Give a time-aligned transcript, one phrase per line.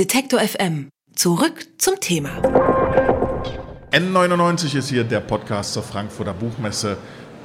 [0.00, 0.88] Detektor FM.
[1.14, 2.30] Zurück zum Thema.
[3.92, 6.96] N99 ist hier der Podcast zur Frankfurter Buchmesse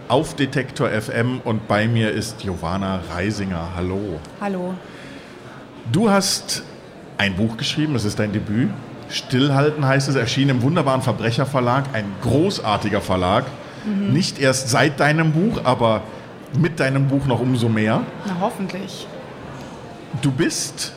[0.07, 3.71] auf Detektor FM und bei mir ist Giovanna Reisinger.
[3.75, 4.21] Hallo.
[4.39, 4.73] Hallo.
[5.91, 6.63] Du hast
[7.17, 8.69] ein Buch geschrieben, es ist dein Debüt.
[9.09, 13.43] Stillhalten heißt es, erschien im wunderbaren Verbrecherverlag, ein großartiger Verlag.
[13.83, 14.13] Mhm.
[14.13, 16.03] Nicht erst seit deinem Buch, aber
[16.57, 18.03] mit deinem Buch noch umso mehr.
[18.25, 19.07] Na, hoffentlich.
[20.21, 20.94] Du bist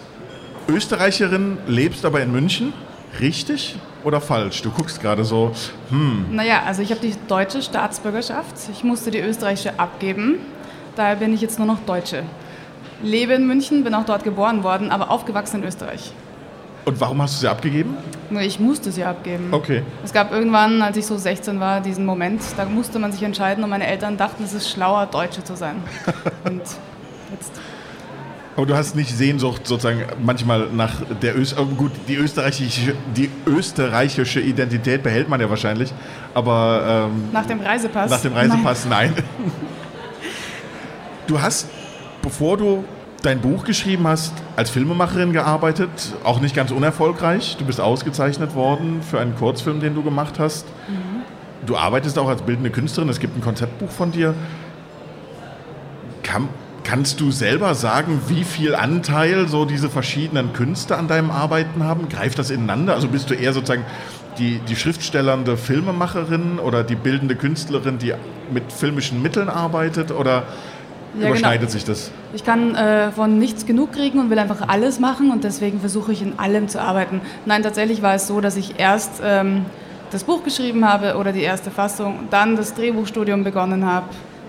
[0.68, 2.74] Österreicherin, lebst aber in München.
[3.20, 4.60] Richtig oder falsch?
[4.62, 5.52] Du guckst gerade so,
[5.88, 6.26] hm.
[6.30, 8.54] Naja, also ich habe die deutsche Staatsbürgerschaft.
[8.70, 10.36] Ich musste die österreichische abgeben.
[10.94, 12.22] Daher bin ich jetzt nur noch Deutsche.
[13.02, 16.12] Lebe in München, bin auch dort geboren worden, aber aufgewachsen in Österreich.
[16.84, 17.96] Und warum hast du sie abgegeben?
[18.28, 19.48] Nur ich musste sie abgeben.
[19.52, 19.82] Okay.
[20.04, 23.64] Es gab irgendwann, als ich so 16 war, diesen Moment, da musste man sich entscheiden
[23.64, 25.76] und meine Eltern dachten, es ist schlauer, Deutsche zu sein.
[26.44, 26.62] und
[27.30, 27.52] jetzt
[28.58, 33.30] aber du hast nicht Sehnsucht sozusagen manchmal nach der Öst oh, gut die österreichische die
[33.46, 35.94] österreichische Identität behält man ja wahrscheinlich,
[36.34, 38.10] aber ähm, nach dem Reisepass.
[38.10, 39.12] Nach dem Reisepass nein.
[39.14, 39.24] nein.
[41.28, 41.68] Du hast
[42.20, 42.84] bevor du
[43.22, 45.90] dein Buch geschrieben hast, als Filmemacherin gearbeitet,
[46.24, 47.56] auch nicht ganz unerfolgreich.
[47.58, 50.66] Du bist ausgezeichnet worden für einen Kurzfilm, den du gemacht hast.
[50.88, 51.22] Mhm.
[51.64, 53.08] Du arbeitest auch als bildende Künstlerin.
[53.08, 54.34] Es gibt ein Konzeptbuch von dir.
[56.24, 56.48] Kann,
[56.84, 62.08] Kannst du selber sagen, wie viel Anteil so diese verschiedenen Künste an deinem Arbeiten haben?
[62.08, 62.94] Greift das ineinander?
[62.94, 63.84] Also bist du eher sozusagen
[64.38, 68.14] die, die schriftstellernde Filmemacherin oder die bildende Künstlerin, die
[68.50, 70.12] mit filmischen Mitteln arbeitet?
[70.12, 70.44] Oder
[71.18, 71.72] ja, überschneidet genau.
[71.72, 72.10] sich das?
[72.32, 76.12] Ich kann äh, von nichts genug kriegen und will einfach alles machen und deswegen versuche
[76.12, 77.20] ich in allem zu arbeiten.
[77.44, 79.66] Nein, tatsächlich war es so, dass ich erst ähm,
[80.10, 84.06] das Buch geschrieben habe oder die erste Fassung, dann das Drehbuchstudium begonnen habe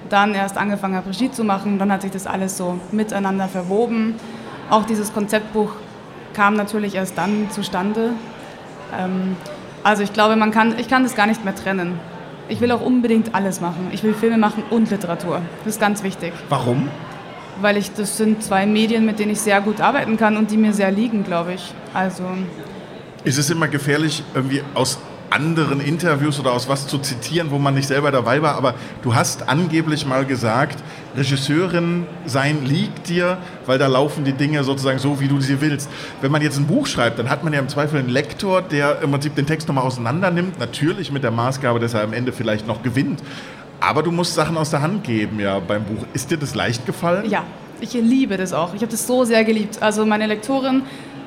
[0.10, 1.80] dann erst angefangen habe, Regie zu machen.
[1.80, 4.16] Dann hat sich das alles so miteinander verwoben.
[4.70, 5.72] Auch dieses Konzeptbuch
[6.34, 8.12] kam natürlich erst dann zustande.
[8.98, 9.36] Ähm,
[9.84, 12.00] also ich glaube, man kann, ich kann das gar nicht mehr trennen.
[12.48, 13.90] Ich will auch unbedingt alles machen.
[13.92, 15.42] Ich will Filme machen und Literatur.
[15.64, 16.34] Das ist ganz wichtig.
[16.50, 16.90] Warum?
[17.62, 20.58] Weil ich, das sind zwei Medien, mit denen ich sehr gut arbeiten kann und die
[20.58, 21.74] mir sehr liegen, glaube ich.
[21.94, 22.24] Also
[23.24, 24.98] ist es immer gefährlich, irgendwie aus
[25.30, 28.74] anderen Interviews oder aus was zu zitieren, wo man nicht selber dabei war, aber
[29.04, 30.84] du hast angeblich mal gesagt,
[31.16, 35.90] Regisseurin sein liegt dir, weil da laufen die Dinge sozusagen so, wie du sie willst.
[36.22, 39.02] Wenn man jetzt ein Buch schreibt, dann hat man ja im Zweifel einen Lektor, der
[39.02, 42.32] im Prinzip den Text nochmal auseinander nimmt, natürlich mit der Maßgabe, dass er am Ende
[42.32, 43.22] vielleicht noch gewinnt.
[43.80, 46.06] Aber du musst Sachen aus der Hand geben, ja, beim Buch.
[46.14, 47.30] Ist dir das leicht gefallen?
[47.30, 47.44] Ja,
[47.82, 48.74] ich liebe das auch.
[48.74, 49.82] Ich habe das so sehr geliebt.
[49.82, 50.84] Also meine Lektorin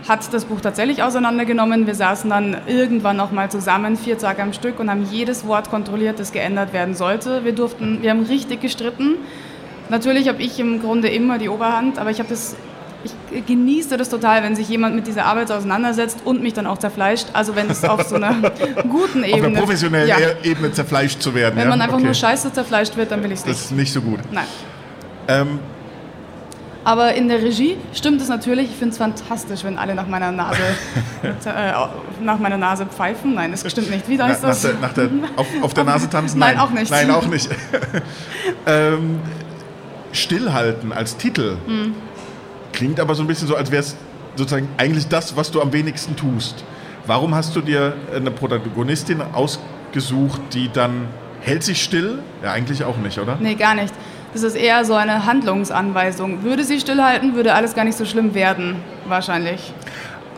[0.08, 1.86] hat das Buch tatsächlich auseinandergenommen.
[1.86, 5.70] Wir saßen dann irgendwann noch mal zusammen, vier Tage am Stück, und haben jedes Wort
[5.70, 7.44] kontrolliert, das geändert werden sollte.
[7.44, 9.16] Wir durften, wir haben richtig gestritten.
[9.88, 12.56] Natürlich habe ich im Grunde immer die Oberhand, aber ich habe das
[13.04, 16.78] ich genieße das total, wenn sich jemand mit dieser Arbeit auseinandersetzt und mich dann auch
[16.78, 17.26] zerfleischt.
[17.32, 18.52] Also wenn es auf so einer
[18.88, 19.34] guten Ebene...
[19.34, 20.16] Auf einer professionellen ja.
[20.42, 21.56] Ebene zerfleischt zu werden.
[21.56, 21.70] Wenn ja?
[21.70, 22.04] man einfach okay.
[22.04, 23.58] nur scheiße zerfleischt wird, dann will ich es nicht.
[23.58, 24.20] Das ist nicht so gut.
[24.30, 24.44] Nein.
[25.28, 25.58] Ähm,
[26.84, 28.70] aber in der Regie stimmt es natürlich.
[28.70, 30.62] Ich finde es fantastisch, wenn alle nach meiner Nase,
[31.22, 31.72] äh,
[32.22, 33.34] nach meiner Nase pfeifen.
[33.34, 34.08] Nein, das stimmt nicht.
[34.08, 34.64] Wie heißt Na, das?
[34.80, 36.38] Nach der, nach der, auf, auf, der Nase tanzen?
[36.38, 36.90] Nein, Nein auch nicht.
[36.90, 37.48] Nein, auch nicht.
[38.66, 39.20] ähm,
[40.12, 41.94] Stillhalten als Titel hm.
[42.72, 43.96] klingt aber so ein bisschen so, als wäre es
[44.36, 46.64] sozusagen eigentlich das, was du am wenigsten tust.
[47.06, 51.08] Warum hast du dir eine Protagonistin ausgesucht, die dann
[51.42, 52.18] hält sich still?
[52.42, 53.36] Ja, eigentlich auch nicht, oder?
[53.40, 53.92] Nee, gar nicht.
[54.32, 56.42] Das ist eher so eine Handlungsanweisung.
[56.42, 58.76] Würde sie stillhalten, würde alles gar nicht so schlimm werden,
[59.06, 59.72] wahrscheinlich.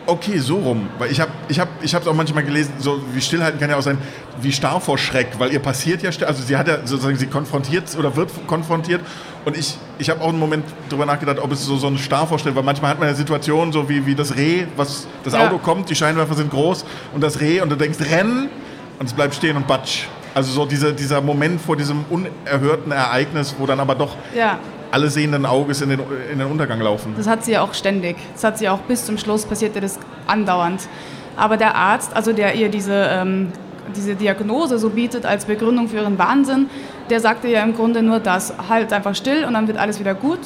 [0.06, 0.88] Okay, so rum.
[0.98, 3.82] Weil ich habe ich hab, ich auch manchmal gelesen, so wie stillhalten kann ja auch
[3.82, 3.96] sein,
[4.40, 7.96] wie starr vor Schreck, weil ihr passiert ja, also sie hat ja sozusagen, sie konfrontiert
[7.96, 9.00] oder wird konfrontiert
[9.46, 12.26] und ich, ich habe auch einen Moment darüber nachgedacht, ob es so, so ein starr
[12.26, 15.46] vorstellt, weil manchmal hat man ja Situationen so wie, wie das Reh, was, das ja.
[15.46, 16.84] Auto kommt, die Scheinwerfer sind groß
[17.14, 18.50] und das Reh und du denkst, rennen
[18.98, 20.06] und es bleibt stehen und batsch.
[20.34, 24.58] Also so diese, dieser Moment vor diesem unerhörten Ereignis, wo dann aber doch ja.
[24.90, 26.00] alle sehenden Auges in den,
[26.32, 27.14] in den Untergang laufen.
[27.16, 28.16] Das hat sie ja auch ständig.
[28.32, 30.88] Das hat sie auch bis zum Schluss passierte das andauernd.
[31.36, 33.52] Aber der Arzt, also der ihr diese, ähm,
[33.94, 36.68] diese Diagnose so bietet als Begründung für ihren Wahnsinn,
[37.10, 40.14] der sagte ja im Grunde nur das, halt einfach still und dann wird alles wieder
[40.14, 40.40] gut.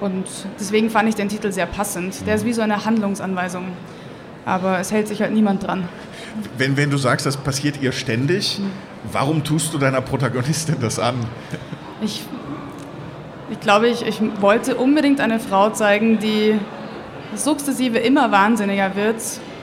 [0.00, 0.26] Und
[0.60, 2.26] deswegen fand ich den Titel sehr passend.
[2.26, 3.68] Der ist wie so eine Handlungsanweisung.
[4.44, 5.88] Aber es hält sich halt niemand dran.
[6.58, 8.70] Wenn, wenn du sagst, das passiert ihr ständig, mhm
[9.12, 11.14] Warum tust du deiner Protagonistin das an?
[12.00, 12.22] Ich,
[13.50, 16.58] ich glaube, ich, ich wollte unbedingt eine Frau zeigen, die
[17.34, 19.16] sukzessive immer wahnsinniger wird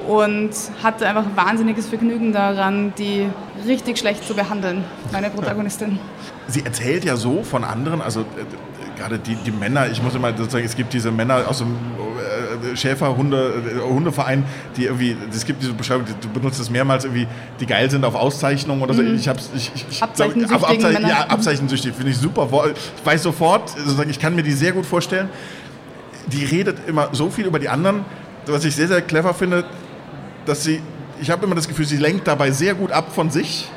[0.08, 3.28] und hatte einfach wahnsinniges Vergnügen daran, die
[3.66, 6.00] richtig schlecht zu behandeln, meine Protagonistin.
[6.48, 10.36] Sie erzählt ja so von anderen, also äh, gerade die, die Männer, ich muss immer
[10.36, 11.76] sozusagen, es gibt diese Männer aus dem
[12.76, 14.44] Schäferhunde, äh, Hundeverein,
[14.78, 17.28] die irgendwie, es gibt diese Beschreibung, du benutzt es mehrmals irgendwie,
[17.60, 19.02] die geil sind auf Auszeichnungen oder so.
[19.02, 19.16] Mhm.
[19.16, 21.10] Ich hab's, ich, ich, ich Abzeichensüchtigen glaub, Abzeichen, Männer.
[21.10, 22.48] ja, Abzeichensüchtig finde ich super.
[22.74, 25.30] Ich weiß sofort, sozusagen, ich kann mir die sehr gut vorstellen.
[26.28, 28.06] Die redet immer so viel über die anderen,
[28.48, 29.66] was ich sehr, sehr clever finde,
[30.46, 30.82] dass sie,
[31.22, 33.70] ich habe immer das Gefühl, sie lenkt dabei sehr gut ab von sich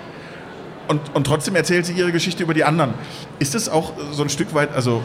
[0.88, 2.94] und, und trotzdem erzählt sie ihre Geschichte über die anderen.
[3.38, 5.02] Ist das auch so ein Stück weit, also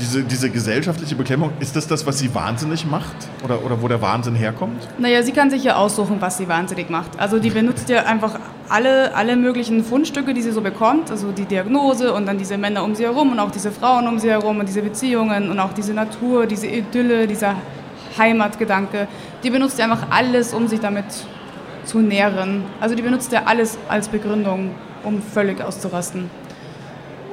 [0.00, 3.16] diese, diese gesellschaftliche Beklemmung, ist das das, was sie wahnsinnig macht?
[3.44, 4.86] Oder, oder wo der Wahnsinn herkommt?
[4.98, 7.18] Naja, sie kann sich ja aussuchen, was sie wahnsinnig macht.
[7.18, 8.38] Also die benutzt ja einfach
[8.68, 11.10] alle, alle möglichen Fundstücke, die sie so bekommt.
[11.10, 14.18] Also die Diagnose und dann diese Männer um sie herum und auch diese Frauen um
[14.18, 17.56] sie herum und diese Beziehungen und auch diese Natur, diese Idylle, dieser
[18.18, 19.08] Heimatgedanke.
[19.42, 21.06] Die benutzt ja einfach alles, um sich damit
[21.84, 22.64] zu nähren.
[22.80, 24.72] Also die benutzt ja alles als Begründung,
[25.04, 26.30] um völlig auszurasten.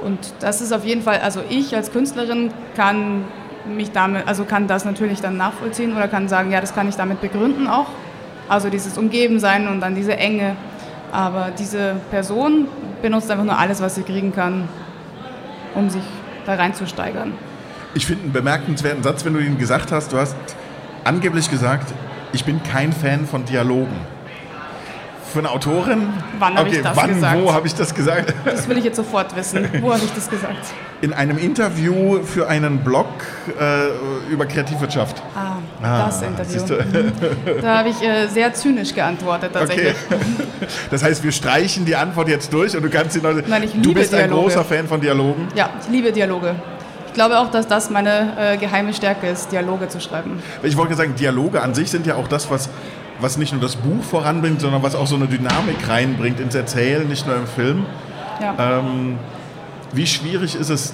[0.03, 3.23] Und das ist auf jeden Fall, also ich als Künstlerin kann
[3.65, 6.95] mich damit, also kann das natürlich dann nachvollziehen oder kann sagen, ja, das kann ich
[6.95, 7.87] damit begründen auch.
[8.49, 10.55] Also dieses Umgebensein und dann diese Enge.
[11.11, 12.67] Aber diese Person
[13.01, 14.67] benutzt einfach nur alles, was sie kriegen kann,
[15.75, 16.03] um sich
[16.45, 17.33] da reinzusteigern.
[17.93, 20.11] Ich finde einen bemerkenswerten Satz, wenn du ihn gesagt hast.
[20.11, 20.35] Du hast
[21.03, 21.93] angeblich gesagt,
[22.33, 23.95] ich bin kein Fan von Dialogen.
[25.33, 26.09] Für eine Autorin?
[26.37, 27.41] Wann habe okay, ich das wann, gesagt?
[27.41, 28.35] wo habe ich das gesagt?
[28.45, 29.67] Das will ich jetzt sofort wissen.
[29.81, 30.57] Wo habe ich das gesagt?
[31.01, 33.07] In einem Interview für einen Blog
[33.59, 35.23] äh, über Kreativwirtschaft.
[35.35, 35.53] Ah,
[35.83, 36.61] Ah, das Interview.
[36.67, 36.73] du.
[36.75, 37.61] Mhm.
[37.63, 39.95] Da habe ich äh, sehr zynisch geantwortet tatsächlich.
[40.11, 40.19] Okay.
[40.91, 43.33] Das heißt, wir streichen die Antwort jetzt durch und du kannst sie noch.
[43.47, 44.41] Nein, ich du liebe bist ein Dialoge.
[44.43, 45.47] großer Fan von Dialogen.
[45.55, 46.53] Ja, ich liebe Dialoge.
[47.07, 50.41] Ich glaube auch, dass das meine äh, geheime Stärke ist, Dialoge zu schreiben.
[50.61, 52.69] Ich wollte sagen, Dialoge an sich sind ja auch das, was,
[53.19, 57.07] was nicht nur das Buch voranbringt, sondern was auch so eine Dynamik reinbringt ins Erzählen,
[57.07, 57.85] nicht nur im Film.
[58.41, 58.79] Ja.
[58.79, 59.17] Ähm,
[59.93, 60.93] wie schwierig ist es?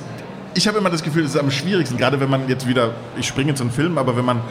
[0.54, 3.27] Ich habe immer das Gefühl, es ist am schwierigsten, gerade wenn man jetzt wieder, ich
[3.27, 4.42] springe jetzt in einen Film, aber wenn man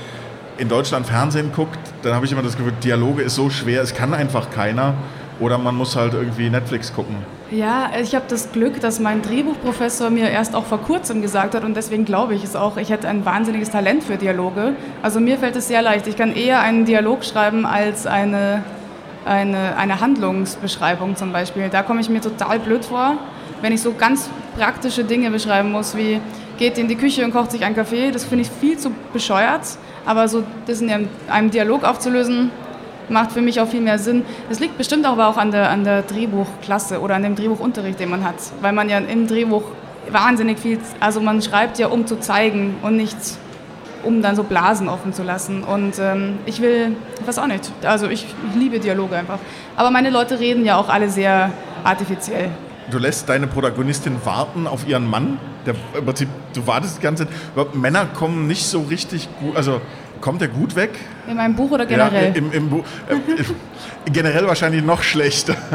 [0.59, 3.95] in Deutschland Fernsehen guckt, dann habe ich immer das Gefühl, Dialoge ist so schwer, es
[3.95, 4.95] kann einfach keiner.
[5.41, 7.17] Oder man muss halt irgendwie Netflix gucken.
[7.51, 11.65] Ja, ich habe das Glück, dass mein Drehbuchprofessor mir erst auch vor kurzem gesagt hat
[11.65, 14.75] und deswegen glaube ich es auch, ich hätte ein wahnsinniges Talent für Dialoge.
[15.03, 16.07] Also mir fällt es sehr leicht.
[16.07, 18.65] Ich kann eher einen Dialog schreiben als eine,
[19.25, 21.69] eine, eine Handlungsbeschreibung zum Beispiel.
[21.71, 23.15] Da komme ich mir total blöd vor,
[23.63, 26.21] wenn ich so ganz praktische Dinge beschreiben muss, wie
[26.59, 28.11] geht in die Küche und kocht sich einen Kaffee.
[28.11, 29.63] Das finde ich viel zu bescheuert.
[30.05, 30.91] Aber so das in
[31.31, 32.51] einem- Dialog aufzulösen,
[33.11, 34.25] macht für mich auch viel mehr Sinn.
[34.49, 38.11] Das liegt bestimmt aber auch an der, an der Drehbuchklasse oder an dem Drehbuchunterricht, den
[38.11, 38.37] man hat.
[38.61, 39.65] Weil man ja im Drehbuch
[40.11, 43.17] wahnsinnig viel, also man schreibt ja, um zu zeigen und nicht
[44.05, 45.65] um dann so Blasen offen zu lassen.
[45.65, 49.39] Und ähm, ich will, ich weiß auch nicht, also ich, ich liebe Dialoge einfach.
[49.77, 51.51] Aber meine Leute reden ja auch alle sehr
[51.85, 52.51] artifiziell.
[52.91, 55.39] Du lässt deine Protagonistin warten auf ihren Mann.
[55.67, 55.75] Der,
[56.55, 57.75] du wartest die ganze Zeit.
[57.75, 59.57] Männer kommen nicht so richtig gut.
[59.57, 59.83] Also
[60.21, 60.91] kommt er gut weg?
[61.29, 62.29] In meinem Buch oder generell?
[62.31, 65.55] Ja, im, im, Bu- äh, generell wahrscheinlich noch schlechter.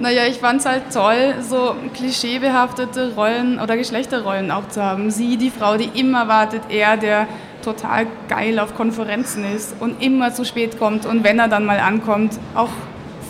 [0.00, 5.10] Naja, ich fand es halt toll, so klischeebehaftete Rollen oder Geschlechterrollen auch zu haben.
[5.10, 7.26] Sie, die Frau, die immer wartet, er, der
[7.64, 11.80] total geil auf Konferenzen ist und immer zu spät kommt und wenn er dann mal
[11.80, 12.68] ankommt, auch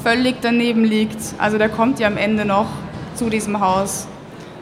[0.02, 1.16] völlig daneben liegt.
[1.38, 2.66] Also der kommt ja am Ende noch
[3.14, 4.06] zu diesem Haus,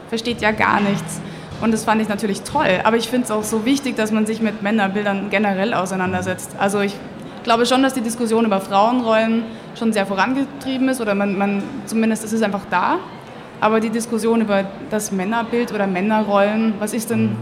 [0.07, 1.19] versteht ja gar nichts.
[1.61, 2.81] Und das fand ich natürlich toll.
[2.83, 6.51] Aber ich finde es auch so wichtig, dass man sich mit Männerbildern generell auseinandersetzt.
[6.59, 6.93] Also ich
[7.43, 9.43] glaube schon, dass die Diskussion über Frauenrollen
[9.77, 12.97] schon sehr vorangetrieben ist oder man, man zumindest es ist einfach da.
[13.59, 17.35] Aber die Diskussion über das Männerbild oder Männerrollen, was ist denn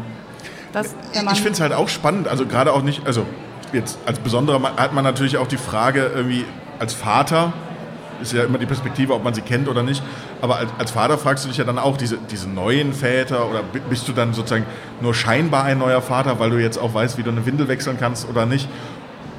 [0.72, 0.96] das?
[1.12, 2.28] Ich finde es halt auch spannend.
[2.28, 3.26] Also gerade auch nicht, also
[3.74, 6.46] jetzt als besonderer hat man natürlich auch die Frage irgendwie
[6.80, 7.52] als Vater,
[8.22, 10.04] ist ja immer die Perspektive, ob man sie kennt oder nicht.
[10.42, 13.64] Aber als, als Vater fragst du dich ja dann auch, diese, diese neuen Väter oder
[13.64, 14.66] bi- bist du dann sozusagen
[15.02, 17.98] nur scheinbar ein neuer Vater, weil du jetzt auch weißt, wie du eine Windel wechseln
[18.00, 18.68] kannst oder nicht?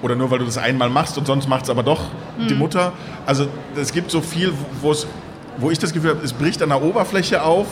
[0.02, 2.02] Oder nur weil du das einmal machst und sonst macht es aber doch
[2.48, 2.92] die Mutter.
[3.24, 3.48] Also
[3.80, 4.52] es gibt so viel,
[4.82, 5.06] wo es
[5.58, 7.66] wo ich das Gefühl habe, es bricht an der Oberfläche auf,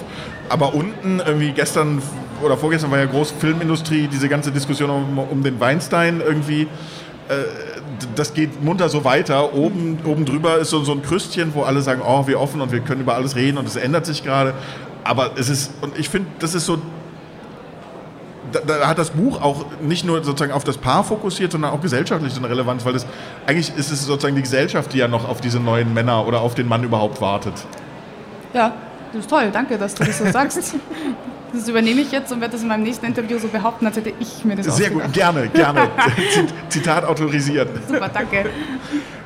[0.48, 2.00] aber unten, irgendwie gestern
[2.42, 7.34] oder vorgestern war ja groß Filmindustrie, diese ganze Diskussion um, um den Weinstein irgendwie, äh,
[8.14, 9.54] das geht munter so weiter.
[9.54, 12.72] Oben, oben drüber ist so, so ein Krüstchen, wo alle sagen, oh, wir offen und
[12.72, 14.54] wir können über alles reden und es ändert sich gerade.
[15.04, 16.78] Aber es ist, und ich finde, das ist so
[18.54, 21.80] da, da hat das Buch auch nicht nur sozusagen auf das Paar fokussiert, sondern auch
[21.80, 23.06] gesellschaftlich eine Relevanz, weil das
[23.46, 26.54] eigentlich ist es sozusagen die Gesellschaft, die ja noch auf diese neuen Männer oder auf
[26.54, 27.54] den Mann überhaupt wartet.
[28.52, 28.72] Ja,
[29.12, 30.76] das ist toll, danke, dass du das so sagst.
[31.54, 34.12] Das übernehme ich jetzt und werde das in meinem nächsten Interview so behaupten, als hätte
[34.18, 35.88] ich mir das Sehr gut, gerne, gerne.
[36.32, 37.68] Zit- Zitat autorisiert.
[37.86, 38.46] Super, danke.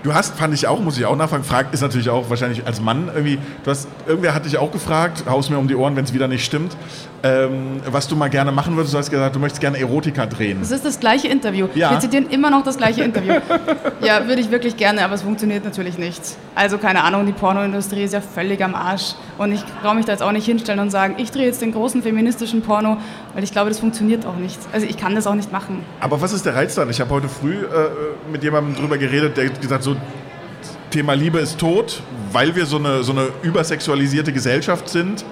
[0.08, 2.80] Du hast, fand ich auch, muss ich auch nachfragen, fragt ist natürlich auch wahrscheinlich als
[2.80, 6.04] Mann irgendwie, du hast, irgendwer hat dich auch gefragt, haus mir um die Ohren, wenn
[6.06, 6.74] es wieder nicht stimmt,
[7.22, 8.94] ähm, was du mal gerne machen würdest.
[8.94, 10.60] Du hast gesagt, du möchtest gerne Erotika drehen.
[10.60, 11.68] Das ist das gleiche Interview.
[11.74, 11.90] Ja.
[11.90, 13.34] Wir zitieren immer noch das gleiche Interview.
[14.00, 16.22] ja, würde ich wirklich gerne, aber es funktioniert natürlich nicht.
[16.54, 19.14] Also keine Ahnung, die Pornoindustrie ist ja völlig am Arsch.
[19.36, 21.72] Und ich brauche mich da jetzt auch nicht hinstellen und sagen, ich drehe jetzt den
[21.72, 22.96] großen feministischen Porno,
[23.34, 24.58] weil ich glaube, das funktioniert auch nicht.
[24.72, 25.84] Also ich kann das auch nicht machen.
[26.00, 26.88] Aber was ist der Reiz dann?
[26.88, 27.90] Ich habe heute früh äh,
[28.32, 29.96] mit jemandem drüber geredet, der gesagt, so
[30.90, 32.02] Thema Liebe ist tot,
[32.32, 35.24] weil wir so eine, so eine übersexualisierte Gesellschaft sind.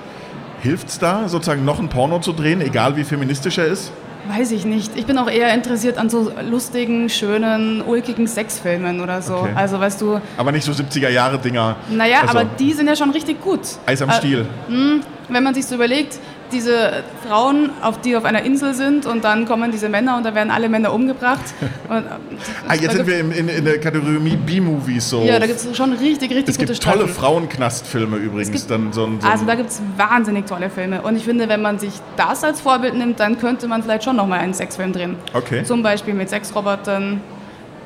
[0.60, 3.92] Hilft es da, sozusagen noch ein Porno zu drehen, egal wie feministisch er ist?
[4.28, 4.90] Weiß ich nicht.
[4.96, 9.36] Ich bin auch eher interessiert an so lustigen, schönen, ulkigen Sexfilmen oder so.
[9.36, 9.52] Okay.
[9.54, 11.76] Also weißt du, Aber nicht so 70er-Jahre-Dinger.
[11.90, 13.60] naja, Also, aber die sind ja schon richtig gut.
[13.86, 14.46] Eis am Äh, Stiel.
[15.28, 16.18] Wenn man sich so überlegt,
[16.52, 20.34] diese Frauen, auf die auf einer Insel sind und dann kommen diese Männer und da
[20.34, 21.40] werden alle Männer umgebracht.
[21.88, 22.04] Und,
[22.68, 25.22] Ah, jetzt sind wir in, in, in der Kategorie B-Movies so.
[25.22, 27.06] Ja, da gibt es schon richtig, richtig es gute gibt tolle.
[27.08, 28.50] Frauenknastfilme übrigens.
[28.50, 31.02] gibt- dann so ein, so ein, Also da gibt es wahnsinnig tolle Filme.
[31.02, 34.16] Und ich finde, wenn man sich das als Vorbild nimmt, dann könnte man vielleicht schon
[34.16, 35.16] nochmal einen Sexfilm drehen.
[35.32, 35.62] Okay.
[35.64, 37.20] Zum Beispiel mit Sexrobotern,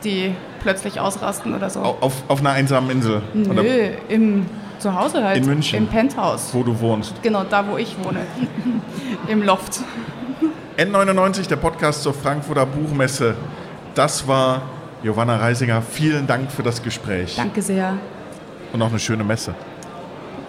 [0.05, 1.81] die plötzlich ausrasten oder so.
[1.81, 3.23] auf, auf einer einsamen Insel.
[3.51, 3.89] Oder Nö,
[4.81, 5.39] im Zuhause halt.
[5.39, 5.79] In München.
[5.79, 6.51] Im Penthouse.
[6.53, 7.15] wo du wohnst.
[7.23, 8.21] Genau, da wo ich wohne.
[9.29, 9.81] Im Loft.
[10.77, 13.35] N99, der Podcast zur Frankfurter Buchmesse.
[13.95, 14.63] Das war
[15.03, 15.83] Giovanna Reisinger.
[15.83, 17.37] Vielen Dank für das Gespräch.
[17.37, 17.99] Danke sehr.
[18.73, 19.55] Und auch eine schöne Messe.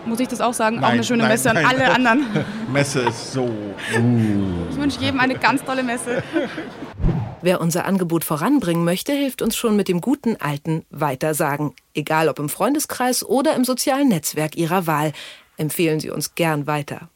[0.05, 0.77] Muss ich das auch sagen?
[0.77, 1.65] auch Nein, eine schöne nein, Messe an nein.
[1.65, 2.25] alle anderen.
[2.71, 3.51] Messe ist so.
[3.91, 6.23] Ich wünsche jedem eine ganz tolle Messe.
[7.43, 11.74] Wer unser Angebot voranbringen möchte, hilft uns schon mit dem guten alten Weitersagen.
[11.95, 15.12] Egal ob im Freundeskreis oder im sozialen Netzwerk Ihrer Wahl.
[15.57, 17.10] Empfehlen Sie uns gern weiter.